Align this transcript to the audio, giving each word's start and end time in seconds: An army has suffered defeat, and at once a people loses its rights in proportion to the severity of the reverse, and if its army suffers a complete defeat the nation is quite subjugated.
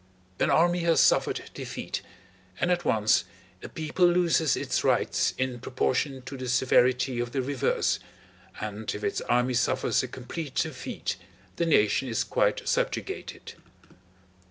An 0.39 0.49
army 0.49 0.79
has 0.79 0.99
suffered 0.99 1.51
defeat, 1.53 2.01
and 2.59 2.71
at 2.71 2.83
once 2.83 3.23
a 3.61 3.69
people 3.69 4.07
loses 4.07 4.57
its 4.57 4.83
rights 4.83 5.35
in 5.37 5.59
proportion 5.59 6.23
to 6.23 6.35
the 6.37 6.49
severity 6.49 7.19
of 7.19 7.33
the 7.33 7.41
reverse, 7.43 7.99
and 8.59 8.91
if 8.95 9.03
its 9.03 9.21
army 9.21 9.53
suffers 9.53 10.01
a 10.01 10.07
complete 10.07 10.55
defeat 10.55 11.17
the 11.57 11.67
nation 11.67 12.07
is 12.07 12.23
quite 12.23 12.67
subjugated. 12.67 13.53